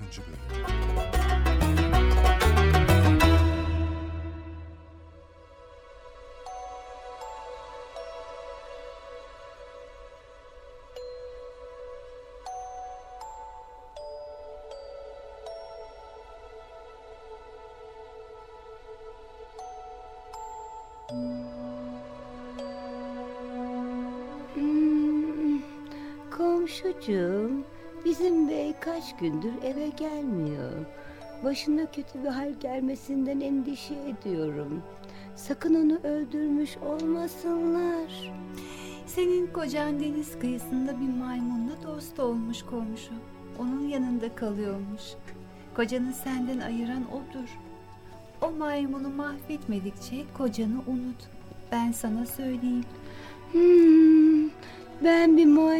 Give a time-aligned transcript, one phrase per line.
[0.00, 0.36] Bölüm.
[24.54, 25.60] Hmm,
[26.30, 27.64] komşucuğum,
[28.04, 30.72] bizim bey kaç gündür eve gelmiyor.
[31.44, 34.82] Başına kötü bir hal gelmesinden endişe ediyorum.
[35.36, 38.32] Sakın onu öldürmüş olmasınlar.
[39.06, 43.12] Senin kocan deniz kıyısında bir maymunla dost olmuş komşu.
[43.58, 45.02] Onun yanında kalıyormuş.
[45.76, 47.58] Kocanı senden ayıran odur.
[48.42, 51.28] O maymunu mahvetmedikçe kocanı unut.
[51.72, 52.84] Ben sana söyleyeyim.
[53.52, 54.50] Hmm,
[55.04, 55.75] ben bir maymunu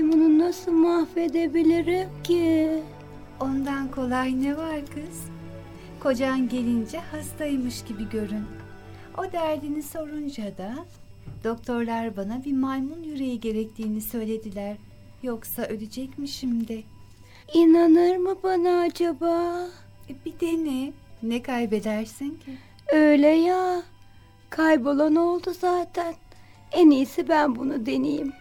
[0.66, 2.82] nasıl mahvedebilirim ki?
[3.40, 5.24] Ondan kolay ne var kız?
[6.00, 8.44] Kocan gelince hastaymış gibi görün.
[9.18, 10.74] O derdini sorunca da
[11.44, 14.76] doktorlar bana bir maymun yüreği gerektiğini söylediler.
[15.22, 16.82] Yoksa ölecekmişim de.
[17.54, 19.66] İnanır mı bana acaba?
[20.08, 20.92] E, bir dene.
[21.22, 22.56] Ne kaybedersin ki?
[22.92, 23.82] Öyle ya.
[24.50, 26.14] Kaybolan oldu zaten.
[26.72, 28.32] En iyisi ben bunu deneyeyim.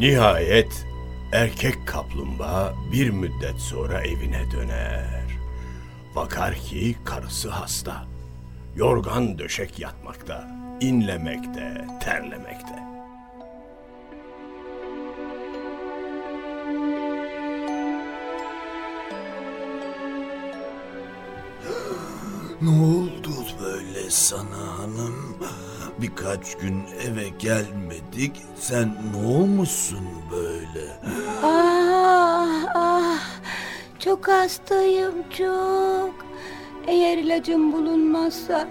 [0.00, 0.86] Nihayet
[1.32, 5.26] erkek kaplumbağa bir müddet sonra evine döner.
[6.16, 8.04] Bakar ki karısı hasta.
[8.76, 10.48] Yorgan döşek yatmakta,
[10.80, 12.79] inlemekte, terlemekte.
[22.62, 23.30] Ne oldu
[23.62, 25.36] böyle sana hanım?
[25.98, 28.42] Birkaç gün eve gelmedik.
[28.56, 31.00] Sen ne olmuşsun böyle?
[31.42, 33.20] Ah ah
[33.98, 36.14] çok hastayım çok.
[36.86, 38.68] Eğer ilacım bulunmazsa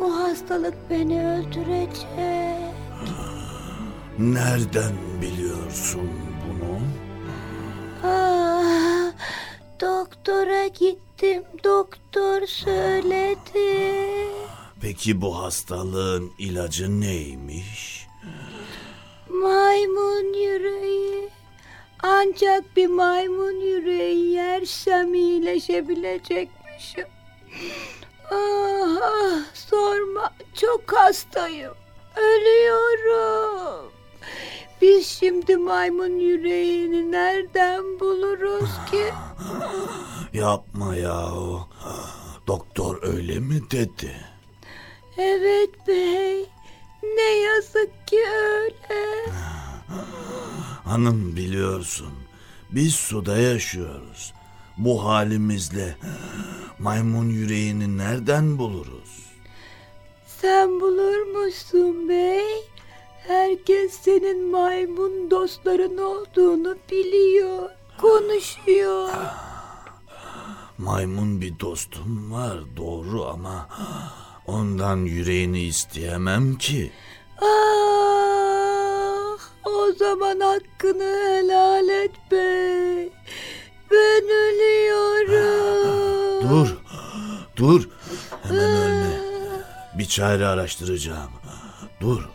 [0.00, 2.06] bu hastalık beni öldürecek.
[4.18, 6.10] Nereden biliyorsun
[6.46, 6.78] bunu?
[8.04, 9.12] Ah,
[9.80, 10.68] doktora
[11.16, 13.98] gittim doktor söyledi.
[14.80, 18.06] Peki bu hastalığın ilacı neymiş?
[19.28, 21.28] Maymun yüreği.
[22.02, 27.06] Ancak bir maymun yüreği yersem iyileşebilecekmişim.
[28.30, 31.74] Ah, ah, sorma çok hastayım.
[32.16, 33.92] Ölüyorum.
[34.82, 39.04] Biz şimdi maymun yüreğini nereden buluruz ki?
[40.44, 41.68] Yapma yahu.
[42.46, 44.12] Doktor öyle mi dedi?
[45.18, 46.46] Evet bey.
[47.02, 49.26] Ne yazık ki öyle.
[50.84, 52.12] Hanım biliyorsun
[52.70, 54.32] biz suda yaşıyoruz.
[54.78, 55.96] Bu halimizle
[56.78, 59.30] maymun yüreğini nereden buluruz?
[60.26, 62.68] Sen bulur musun bey?
[63.26, 67.70] Herkes senin maymun dostların olduğunu biliyor.
[68.00, 69.08] Konuşuyor.
[70.84, 73.68] Maymun bir dostum var doğru ama
[74.46, 76.92] ondan yüreğini isteyemem ki.
[77.38, 77.46] Ah,
[79.64, 83.12] o zaman hakkını helal et bey.
[83.90, 85.30] Ben ölüyorum.
[86.50, 86.76] Dur,
[87.56, 87.88] dur.
[88.42, 89.20] Hemen ölme.
[89.98, 91.30] Bir çare araştıracağım.
[92.00, 92.28] Dur.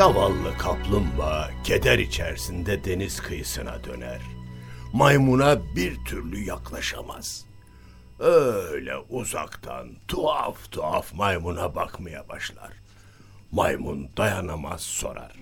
[0.00, 4.20] Zavallı kaplumbağa keder içerisinde deniz kıyısına döner.
[4.92, 7.46] Maymuna bir türlü yaklaşamaz.
[8.18, 12.72] Öyle uzaktan tuhaf tuhaf maymuna bakmaya başlar.
[13.52, 15.32] Maymun dayanamaz sorar.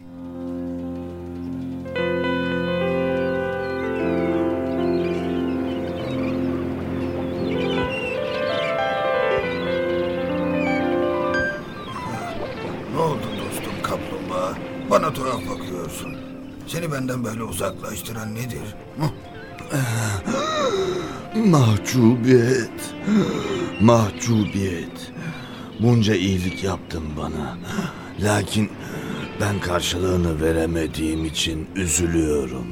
[13.89, 14.55] Kaplumbağa?
[14.91, 16.17] Bana tuhaf bakıyorsun.
[16.67, 18.63] Seni benden böyle uzaklaştıran nedir?
[21.45, 22.95] Mahcubiyet.
[23.81, 25.13] Mahcubiyet.
[25.81, 27.59] Bunca iyilik yaptın bana.
[28.21, 28.71] Lakin
[29.41, 32.67] ben karşılığını veremediğim için üzülüyorum.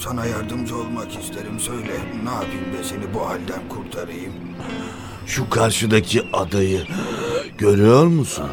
[0.00, 1.60] Sana yardımcı olmak isterim.
[1.60, 1.92] Söyle
[2.24, 4.32] ne yapayım da seni bu halden kurtarayım?
[5.26, 6.86] Şu karşıdaki adayı
[7.58, 8.50] görüyor musun?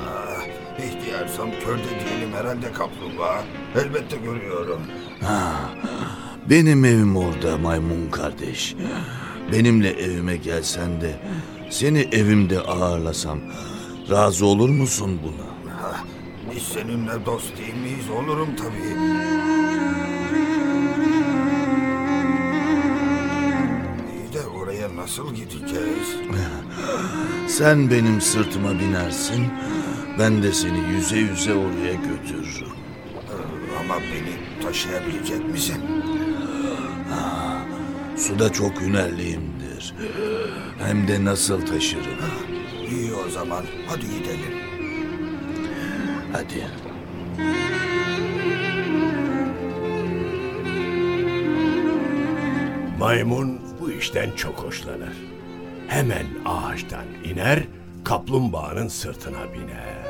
[1.39, 3.44] İhtiyarsam kör de değilim herhalde kaplumbağa.
[3.75, 4.81] Elbette görüyorum.
[6.50, 8.75] Benim evim orada maymun kardeş.
[9.51, 11.19] Benimle evime gelsen de
[11.69, 13.39] seni evimde ağırlasam
[14.12, 15.50] razı olur musun buna?
[16.56, 18.09] Biz seninle dost değil miyiz?
[18.09, 18.95] Olurum tabii.
[24.15, 26.15] İyi de oraya nasıl gideceğiz?
[27.47, 29.47] Sen benim sırtıma binersin,
[30.19, 32.74] ben de seni yüze yüze oraya götürürüm.
[33.80, 35.81] Ama beni taşıyabilecek misin?
[38.18, 39.94] Suda çok hünerliyimdir.
[40.80, 42.04] Hem de nasıl taşırım.
[42.92, 43.63] İyi o zaman.
[43.88, 44.60] Hadi gidelim.
[46.33, 46.68] Hadi.
[53.00, 55.18] Maymun bu işten çok hoşlanır.
[55.88, 57.60] Hemen ağaçtan iner,
[58.04, 60.09] kaplumbağanın sırtına biner.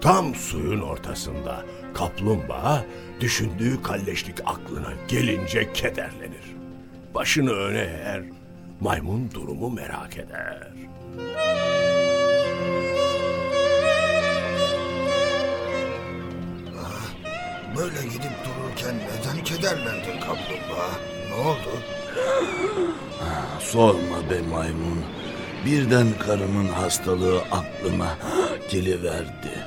[0.00, 1.64] Tam suyun ortasında
[1.94, 2.84] kaplumbağa
[3.20, 6.56] düşündüğü kalleşlik aklına gelince kederlenir.
[7.14, 8.22] Başını öne eğer,
[8.80, 10.68] maymun durumu merak eder.
[17.76, 20.90] Böyle gidip dururken neden kederlendin kaplumbağa?
[21.28, 21.82] Ne oldu?
[23.60, 25.04] Sorma be maymun.
[25.66, 28.16] Birden karımın hastalığı aklıma
[28.70, 29.66] geliverdi.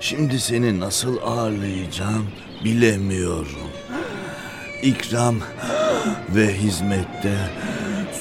[0.00, 2.26] Şimdi seni nasıl ağırlayacağım
[2.64, 3.70] bilemiyorum.
[4.82, 5.36] İkram
[6.28, 7.36] ve hizmette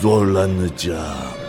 [0.01, 1.39] zorlanacağım.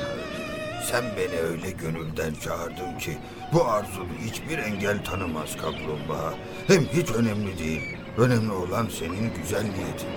[0.91, 3.19] Sen beni öyle gönülden çağırdın ki
[3.53, 6.35] bu arzun hiçbir engel tanımaz kaplumbağa.
[6.67, 7.97] Hem hiç önemli değil.
[8.19, 10.11] Önemli olan senin güzel niyetin.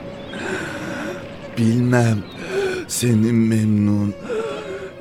[1.58, 2.24] Bilmem
[2.88, 4.16] seni memnun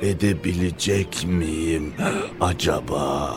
[0.03, 1.93] edebilecek miyim
[2.41, 3.35] acaba?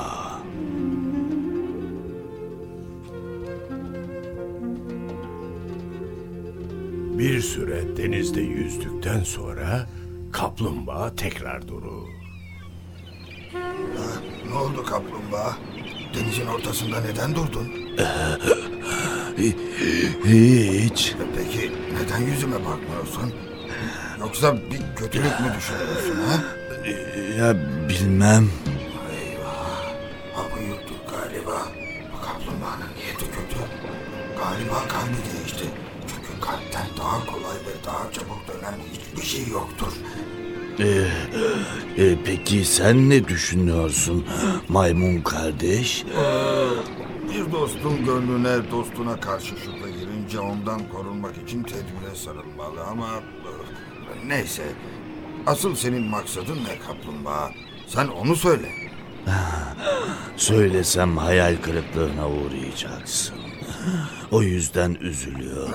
[7.18, 9.86] Bir süre denizde yüzdükten sonra
[10.32, 12.08] kaplumbağa tekrar durur.
[13.96, 15.56] Ha, ne oldu kaplumbağa?
[16.14, 17.68] Denizin ortasında neden durdun?
[20.24, 21.14] Hiç.
[21.36, 23.32] Peki neden yüzüme bakmıyorsun?
[24.20, 26.42] Yoksa bir kötülük mü düşünüyorsun ha?
[27.38, 27.54] Ya
[27.88, 28.48] bilmem.
[29.20, 29.82] Eyvah.
[30.34, 31.62] Ha buyurdu galiba.
[32.12, 33.60] Bu kaplumbağanın niyeti kötü.
[34.38, 35.64] Galiba kalbi değişti.
[36.06, 39.92] Çünkü kalpten daha kolay ve daha çabuk dönen hiçbir şey yoktur.
[40.78, 41.06] Ee,
[42.04, 44.26] e, peki sen ne düşünüyorsun
[44.68, 46.04] maymun kardeş?
[47.34, 53.08] Bir dostun gönlüne dostuna karşı şüphe girince ondan korunmak için tedbire sarılmalı ama...
[54.26, 54.62] Neyse.
[55.46, 57.50] Asıl senin maksadın ne kaplumbağa?
[57.86, 58.68] Sen onu söyle.
[60.36, 63.34] Söylesem hayal kırıklığına uğrayacaksın.
[64.30, 65.68] O yüzden üzülüyor.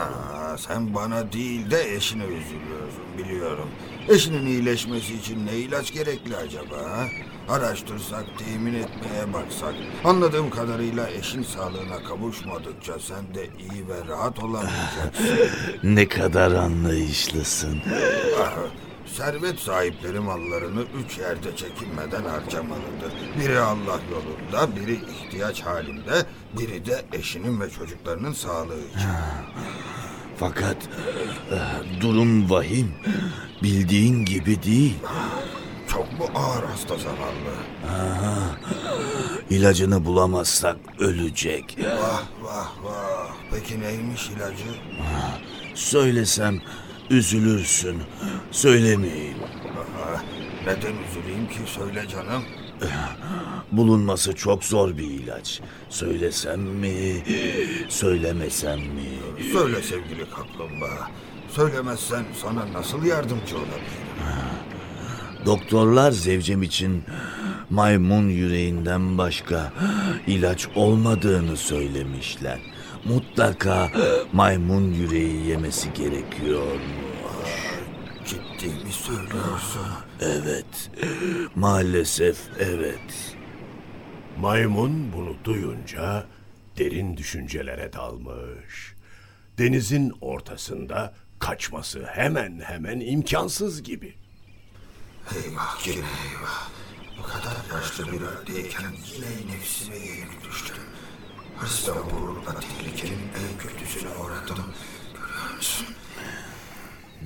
[0.58, 3.70] Sen bana değil de eşine üzülüyorsun biliyorum.
[4.10, 6.76] Eşinin iyileşmesi için ne ilaç gerekli acaba?
[6.78, 7.06] ha?
[7.50, 9.74] Araştırsak, temin etmeye baksak.
[10.04, 15.40] Anladığım kadarıyla eşin sağlığına kavuşmadıkça sen de iyi ve rahat olamayacaksın.
[15.84, 17.82] Ne kadar anlayışlısın.
[18.42, 18.54] Ah,
[19.18, 23.14] Servet sahipleri mallarını üç yerde çekinmeden harcamalıdır.
[23.40, 24.94] Biri Allah yolunda, biri
[25.26, 26.26] ihtiyaç halinde,
[26.60, 29.10] biri de eşinin ve çocuklarının sağlığı için.
[30.42, 30.78] Fakat
[31.52, 31.58] e,
[32.02, 32.92] durum vahim.
[33.64, 34.96] Bildiğin gibi değil.
[35.88, 37.54] Çok mu ağır hasta zavallı?
[39.50, 41.78] İlacını bulamazsak ölecek.
[42.02, 43.34] Vah vah vah.
[43.52, 44.64] Peki neymiş ilacı?
[45.76, 46.60] Söylesem
[47.10, 47.98] üzülürsün.
[48.52, 49.38] Söylemeyeyim.
[49.42, 50.22] Aha,
[50.62, 52.44] neden üzüleyim ki söyle canım.
[53.72, 55.62] Bulunması çok zor bir ilaç.
[55.90, 57.24] Söylesem mi,
[57.90, 59.10] söylemesem mi?
[59.52, 61.12] Söyle sevgili kaplumbağa.
[61.50, 64.12] Söylemezsen sana nasıl yardımcı olabilirim?
[65.46, 67.04] Doktorlar zevcem için
[67.70, 69.74] maymun yüreğinden başka
[70.28, 72.60] ilaç olmadığını söylemişler.
[73.06, 73.92] Mutlaka
[74.34, 76.68] maymun yüreği yemesi gerekiyor.
[78.26, 79.88] Ciddi mi söylüyorsun?
[80.22, 80.92] Evet,
[81.56, 83.36] maalesef evet.
[84.42, 86.26] Maymun bunu duyunca
[86.78, 88.96] derin düşüncelere dalmış.
[89.58, 94.16] Denizin ortasında kaçması hemen hemen imkansız gibi.
[95.36, 96.70] Eyvah Celil eyvah.
[97.20, 100.84] Bu kadar yaşlı bir haldeyken yine nefsime yenik düştüm.
[101.58, 104.74] Hırs ve gururla tehlikenin en kötüsüne uğradım.
[105.14, 105.88] Görüyor musun?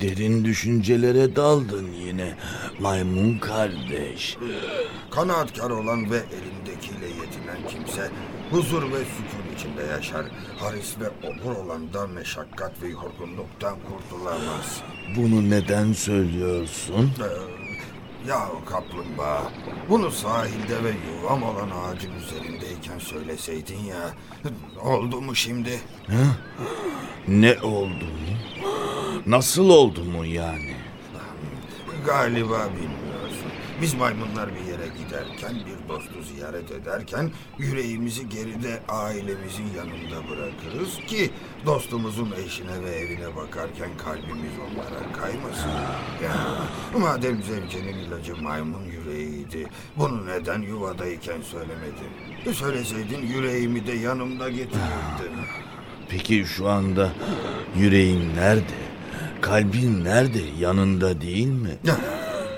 [0.00, 2.34] Derin düşüncelere daldın yine
[2.80, 4.36] maymun kardeş.
[5.10, 8.10] Kanaatkar olan ve elindekiyle yetinen kimse
[8.50, 10.26] huzur ve sükun içinde yaşar.
[10.58, 14.80] Haris ve obur olan da meşakkat ve yorgunluktan kurtulamaz.
[15.16, 17.12] Bunu neden söylüyorsun?
[17.20, 17.56] Ee,
[18.28, 19.52] Ya kaplumbağa,
[19.88, 24.14] bunu sahilde ve yuvam olan ağacın üzerindeyken söyleseydin ya,
[24.82, 25.80] oldu mu şimdi?
[27.28, 28.36] Ne oldu mu?
[29.26, 30.74] Nasıl oldu mu yani?
[32.06, 33.50] Galiba bilmiyorsun.
[33.82, 41.30] Biz maymunlar bir yere giderken, bir dostu ziyaret ederken yüreğimizi geride ailemizin yanında bırakırız ki
[41.66, 45.70] dostumuzun eşine ve evine bakarken kalbimiz onlara kaymasın.
[46.24, 46.34] Ya,
[47.00, 49.66] madem zevcenin ilacı maymun yüreğiydi,
[49.96, 52.10] bunu neden yuvadayken söylemedin?
[52.46, 55.32] E, Söyleseydin yüreğimi de yanımda getirirdim.
[56.08, 57.12] Peki şu anda
[57.76, 58.85] yüreğin nerede?
[59.46, 60.38] Kalbin nerede?
[60.60, 61.70] Yanında değil mi?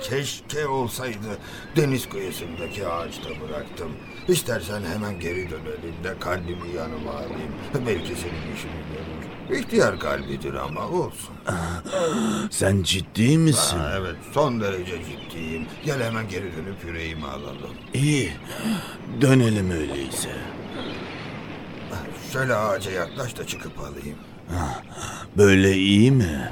[0.03, 1.39] Keşke olsaydı
[1.77, 3.89] deniz kıyısındaki ağaçta bıraktım.
[4.29, 7.53] İstersen hemen geri dönelim de kalbimi yanıma alayım.
[7.87, 9.59] Belki senin işini görür.
[9.61, 11.35] İhtiyar kalbidir ama olsun.
[12.51, 13.79] Sen ciddi misin?
[13.79, 15.67] Ha, evet son derece ciddiyim.
[15.85, 17.75] Gel hemen geri dönüp yüreğimi alalım.
[17.95, 18.33] İyi.
[19.21, 20.31] Dönelim öyleyse.
[22.33, 24.19] Şöyle ağaca yaklaş da çıkıp alayım.
[25.37, 26.51] Böyle iyi mi?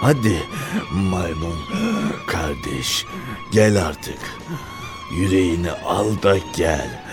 [0.00, 0.42] Hadi
[0.92, 1.58] maymun
[2.26, 3.06] kardeş
[3.52, 4.18] gel artık.
[5.16, 7.04] Yüreğini al da gel.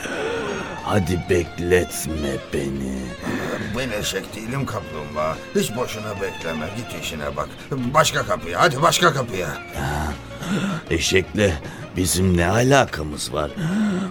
[0.92, 2.96] Hadi bekletme beni.
[3.78, 5.38] Ben eşek değilim kaplumbağa.
[5.56, 6.66] Hiç boşuna bekleme.
[6.78, 7.50] Git işine bak.
[7.72, 8.62] Başka kapıya.
[8.62, 9.48] Hadi başka kapıya.
[10.90, 11.54] Eşekle
[11.98, 13.52] bizim ne alakamız var?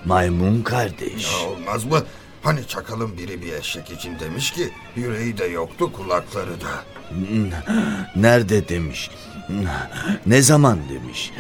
[0.05, 1.33] Maymun kardeş.
[1.33, 2.03] Ya olmaz mı?
[2.43, 6.85] Hani çakalın biri bir eşek için demiş ki yüreği de yoktu kulakları da.
[8.17, 9.11] Nerede demiş?
[10.27, 11.31] Ne zaman demiş?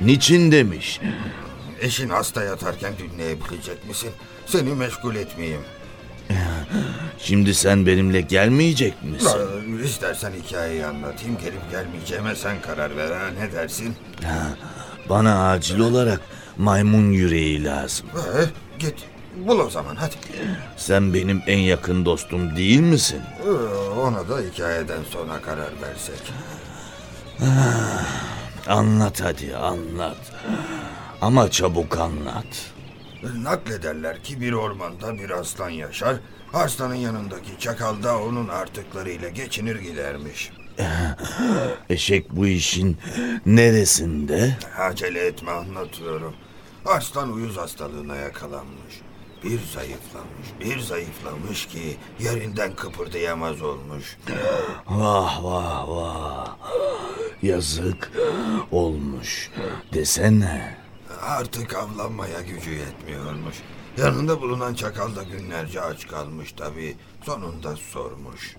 [0.00, 1.00] Niçin demiş?
[1.80, 4.10] Eşin hasta yatarken dinleyebilecek misin?
[4.46, 5.60] Seni meşgul etmeyeyim.
[7.18, 9.38] Şimdi sen benimle gelmeyecek misin?
[9.80, 11.38] Ee, İstersen hikayeyi anlatayım.
[11.38, 13.10] Gelip gelmeyeceğime sen karar ver.
[13.10, 13.94] Ha, ne dersin?
[15.08, 16.20] Bana acil olarak
[16.58, 18.06] maymun yüreği lazım.
[18.16, 18.44] Ee,
[18.78, 18.94] git.
[19.36, 20.14] Bul o zaman hadi.
[20.76, 23.20] Sen benim en yakın dostum değil misin?
[23.46, 23.50] Ee,
[24.00, 26.32] ona da hikayeden sonra karar versek.
[28.66, 30.16] Anlat hadi anlat.
[31.20, 32.72] Ama çabuk anlat.
[33.36, 36.16] Naklederler ki bir ormanda bir aslan yaşar.
[36.54, 40.52] Aslanın yanındaki çakal da onun artıklarıyla geçinir gidermiş.
[41.90, 42.98] Eşek bu işin
[43.46, 44.56] neresinde?
[44.78, 46.34] Acele etme anlatıyorum.
[46.86, 48.94] Aslan uyuz hastalığına yakalanmış.
[49.44, 54.16] Bir zayıflamış, bir zayıflamış ki yerinden kıpırdayamaz olmuş.
[54.86, 56.56] Vah vah vah.
[57.42, 58.12] Yazık
[58.70, 59.50] olmuş
[59.94, 60.79] desene.
[61.22, 63.56] Artık avlanmaya gücü yetmiyormuş.
[63.96, 66.96] Yanında bulunan çakal da günlerce aç kalmış tabii.
[67.24, 68.56] Sonunda sormuş.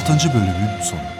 [0.00, 1.19] Kırk altıncı bölümün sonu.